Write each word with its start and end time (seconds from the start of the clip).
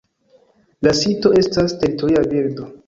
La 0.87 0.95
sito 1.01 1.35
estas 1.43 1.79
teritoria 1.85 2.27
birdo. 2.35 2.73